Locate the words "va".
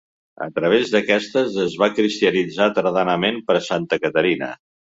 1.83-1.91